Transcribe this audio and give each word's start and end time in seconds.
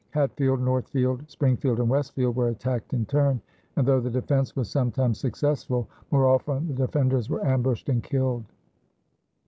Hatfield, 0.09 0.59
Northfield, 0.61 1.29
Springfield, 1.29 1.79
and 1.79 1.87
Westfield 1.87 2.35
were 2.35 2.47
attacked 2.49 2.95
in 2.95 3.05
turn, 3.05 3.39
and 3.75 3.87
though 3.87 3.99
the 3.99 4.09
defense 4.09 4.55
was 4.55 4.67
sometimes 4.67 5.19
successful, 5.19 5.87
more 6.09 6.25
often 6.27 6.67
the 6.67 6.73
defenders 6.87 7.29
were 7.29 7.45
ambushed 7.45 7.87
and 7.87 8.01
killed. 8.01 8.45